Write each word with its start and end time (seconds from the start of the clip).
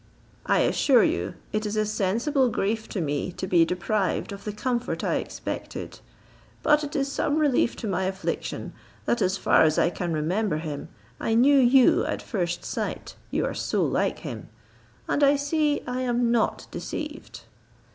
I 0.47 0.61
assure 0.61 1.03
you 1.03 1.35
it 1.53 1.63
is 1.63 1.75
a 1.75 1.85
sensible 1.85 2.49
grief 2.49 2.89
to 2.89 2.99
me 3.01 3.31
to 3.33 3.45
be 3.45 3.65
deprived 3.65 4.31
of 4.31 4.45
the 4.45 4.51
comfort 4.51 5.03
I 5.03 5.17
expected. 5.17 5.99
But 6.63 6.83
it 6.83 6.95
is 6.95 7.11
some 7.11 7.37
relief 7.37 7.75
to 7.75 7.87
my 7.87 8.05
affliction, 8.05 8.73
that 9.05 9.21
as 9.21 9.37
far 9.37 9.61
as 9.61 9.77
I 9.77 9.91
can 9.91 10.11
remember 10.11 10.57
him, 10.57 10.89
I 11.19 11.35
knew 11.35 11.59
you 11.59 12.03
at 12.07 12.23
first 12.23 12.65
sight, 12.65 13.15
you 13.29 13.45
are 13.45 13.53
so 13.53 13.85
like 13.85 14.17
him; 14.21 14.49
and 15.07 15.23
I 15.23 15.35
see 15.35 15.83
I 15.85 16.01
am 16.01 16.31
not 16.31 16.65
deceived." 16.71 17.41